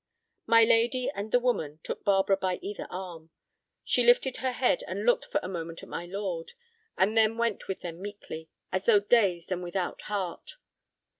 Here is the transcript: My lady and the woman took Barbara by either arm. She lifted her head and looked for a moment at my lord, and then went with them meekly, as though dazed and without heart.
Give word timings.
My 0.47 0.63
lady 0.63 1.11
and 1.11 1.31
the 1.31 1.39
woman 1.39 1.79
took 1.83 2.03
Barbara 2.03 2.35
by 2.35 2.55
either 2.55 2.87
arm. 2.89 3.29
She 3.83 4.03
lifted 4.03 4.37
her 4.37 4.53
head 4.53 4.83
and 4.87 5.05
looked 5.05 5.25
for 5.25 5.39
a 5.43 5.47
moment 5.47 5.83
at 5.83 5.89
my 5.89 6.07
lord, 6.07 6.53
and 6.97 7.15
then 7.15 7.37
went 7.37 7.67
with 7.67 7.81
them 7.81 8.01
meekly, 8.01 8.49
as 8.71 8.87
though 8.87 8.99
dazed 9.01 9.51
and 9.51 9.61
without 9.61 10.01
heart. 10.01 10.55